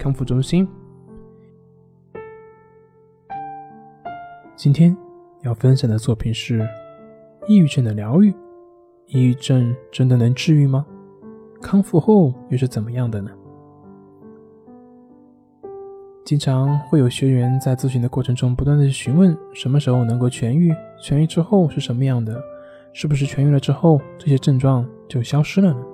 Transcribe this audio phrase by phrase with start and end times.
[0.00, 0.66] 康复中心。
[4.56, 4.96] 今天
[5.42, 6.66] 要分享的作品是
[7.46, 8.34] 抑郁症的疗愈。
[9.08, 10.86] 抑郁症真的能治愈吗？
[11.60, 13.30] 康复后又是怎么样的呢？
[16.24, 20.72] 经常会有学员在咨询的过程中不断的询问：什么时候能够痊愈？
[21.02, 22.40] 痊愈之后是什么样的？
[22.94, 25.84] 是不是痊愈了之后这些症状就消失了呢？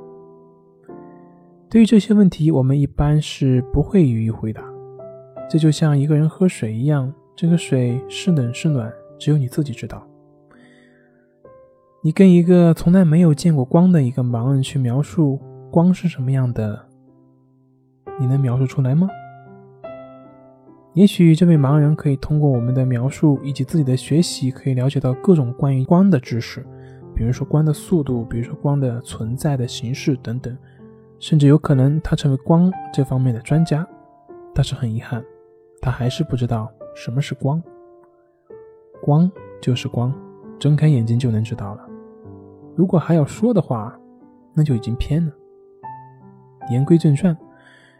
[1.77, 4.65] 对于这些问题，我们一般是不会予以回答。
[5.47, 10.03] 这就像一个人喝水一样，这个水是冷是暖，只有你自己知道。
[12.03, 15.39] 你跟一个从来没有见过光的一个盲人去描述
[15.71, 16.87] 光是什么样的，
[18.19, 19.07] 你能描述出来吗？
[20.95, 26.67] 也许这位盲人可以通过我们的描述以及自己的学习，可以了解到各种关于光的知识，
[27.15, 30.57] 比如说光的速度，比如说光的存在的形式等等。
[31.19, 33.87] 甚至有可能他成为光这方面的专家，
[34.55, 35.25] 但是很遗憾，
[35.81, 37.63] 他还是不知道什么是光。
[39.03, 40.13] 光就是光，
[40.59, 41.87] 睁开眼睛就能知道了。
[42.75, 43.99] 如果还要说的话，
[44.55, 45.33] 那就已经偏了。
[46.71, 47.37] 言归正传，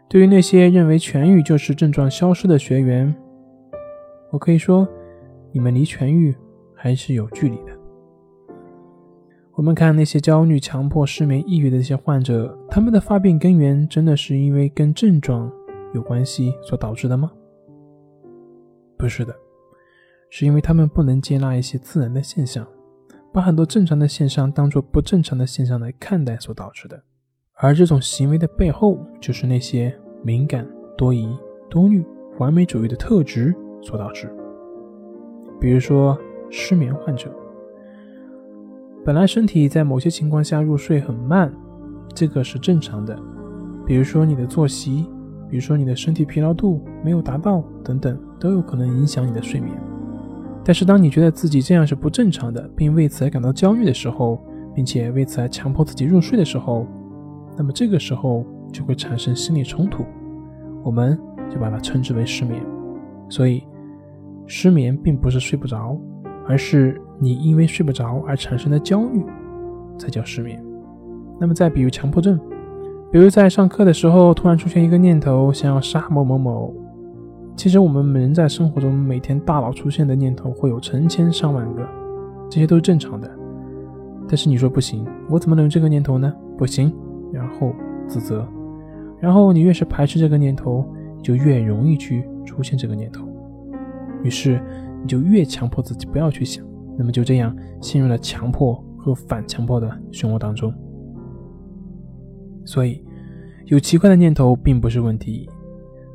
[0.07, 3.15] 对于那些认为痊愈就是症状消失的学员，
[4.31, 4.87] 我可以说，
[5.51, 6.35] 你们离痊愈
[6.75, 7.76] 还是有距离的。
[9.57, 15.51] 我们看那些焦虑、强迫、失眠、抑郁的这些患者，他们的发病根源真的是因为跟症状
[15.95, 17.31] 有关系所导致的吗？
[18.99, 19.35] 不是的，
[20.29, 22.67] 是因为他们不能接纳一些自然的现象，
[23.33, 27.01] 把很多正常的现象当做不正常的现象来看待所导致的。
[27.55, 31.35] 而这种行为的背后，就是那些敏感、多疑、
[31.67, 32.05] 多虑、
[32.37, 34.31] 完美主义的特质所导致。
[35.59, 36.15] 比如说
[36.51, 37.33] 失眠患者。
[39.07, 41.49] 本来身体在某些情况下入睡很慢，
[42.13, 43.17] 这个是正常的。
[43.85, 45.05] 比如说你的作息，
[45.49, 49.73] 比如说你的身体疲劳度没有达到等等，都有可能影响你的睡眠。
[50.61, 54.43] 但是当你觉得自己这样是不正常的，并为此而感到焦虑的时候，
[54.75, 56.85] 并且为此而强迫自己入睡的时候，
[57.57, 60.03] 那么这个时候就会产生心理冲突，
[60.83, 61.17] 我们
[61.49, 62.61] 就把它称之为失眠。
[63.29, 63.63] 所以，
[64.47, 65.97] 失眠并不是睡不着，
[66.47, 67.01] 而是。
[67.19, 69.25] 你因为睡不着而产生的焦虑，
[69.97, 70.63] 才叫失眠。
[71.39, 72.39] 那么再比如强迫症，
[73.11, 76.71] 比如在上课的时候突然出现一个念头，想要杀某某某。
[77.55, 81.81] 其实我们人在生活中每天大脑出现的念头会有成千上万个，
[82.51, 83.27] 这些都是正常的。
[84.27, 86.31] 但是你说不行，我怎么能有这个念头呢？
[86.55, 86.93] 不行，
[87.33, 87.73] 然后
[88.07, 88.47] 自责，
[89.19, 90.85] 然后你越是排斥这个念头，
[91.23, 93.27] 就越容易去出现这个念头，
[94.21, 94.61] 于是
[95.07, 96.65] 你就越强迫自己不要去想。
[96.97, 100.73] 那么就这样陷入了强迫和反强迫的漩涡当中。
[102.65, 103.01] 所以，
[103.67, 105.49] 有奇怪的念头并不是问题。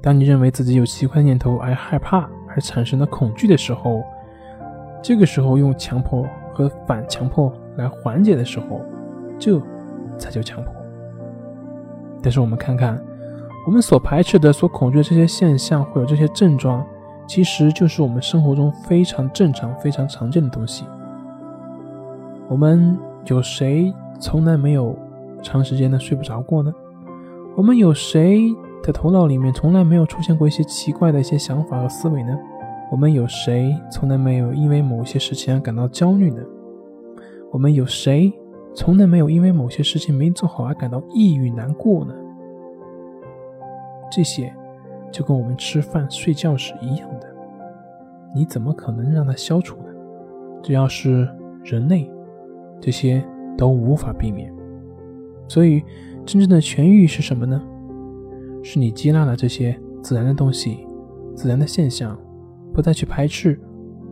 [0.03, 4.03] 当你认为自己有奇怪的念头而害怕而产生的恐惧的时候，
[5.03, 8.83] 这个时候用强迫和反强迫来缓解的时候，
[9.39, 9.59] 这
[10.19, 10.75] 才叫强迫。
[12.23, 13.03] 但是我们看看，
[13.67, 16.87] 我们所排斥的、所恐惧的这些现象或者这些症状。
[17.27, 20.85] 其实就是我们生活中非常正常、非常常见的东西。
[22.49, 24.95] 我们有谁从来没有
[25.43, 26.73] 长时间的睡不着过呢？
[27.57, 28.43] 我们有谁
[28.83, 32.39] 的头脑里面从来没有出现过一些奇怪的一些想法和思维呢？
[32.91, 36.43] 我们有谁从来没有因为某些事情而感到焦虑呢？
[37.51, 38.33] 我们有谁
[38.75, 42.15] 从来没有因为某些事情没做好而感到抑郁难过呢？
[44.11, 44.55] 这些。
[45.13, 47.29] 就跟我们吃饭睡觉是一样的，
[48.35, 49.85] 你怎么可能让它消除呢？
[50.63, 51.29] 只要是
[51.63, 52.11] 人类，
[52.81, 53.23] 这些
[53.57, 54.53] 都无法避免。
[55.47, 55.83] 所以，
[56.25, 57.63] 真正的痊愈是什么呢？
[58.63, 60.87] 是你接纳了这些自然的东西、
[61.37, 62.19] 自然的现象，
[62.73, 63.61] 不再去排斥，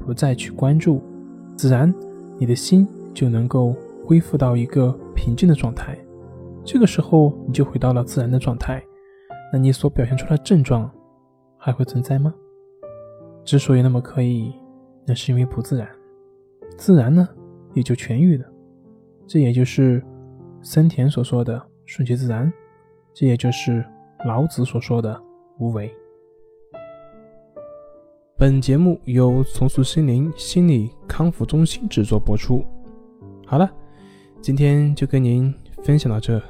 [0.04, 1.00] 不再去关注，
[1.56, 1.92] 自然
[2.36, 3.74] 你的心就能够
[4.04, 5.96] 恢复到一个平静的状态。
[6.62, 8.82] 这个时候，你就回到了自然的状态。
[9.52, 10.90] 那你所表现出来的症状
[11.58, 12.34] 还会存在吗？
[13.44, 14.54] 之所以那么刻意，
[15.06, 15.88] 那是因为不自然。
[16.76, 17.28] 自然呢，
[17.74, 18.46] 也就痊愈了。
[19.26, 20.02] 这也就是
[20.62, 22.52] 森田所说的顺其自然，
[23.12, 23.84] 这也就是
[24.26, 25.20] 老子所说的
[25.58, 25.92] 无为。
[28.36, 32.64] 本节目由重塑心灵心理康复中心制作播出。
[33.46, 33.70] 好了，
[34.40, 36.40] 今天就跟您分享到这，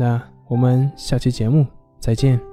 [0.00, 1.64] 那我们下期节目
[2.00, 2.47] 再见。